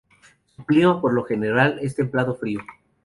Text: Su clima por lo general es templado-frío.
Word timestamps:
Su 0.55 0.65
clima 0.65 0.99
por 0.99 1.13
lo 1.13 1.23
general 1.25 1.77
es 1.79 1.93
templado-frío. 1.95 2.61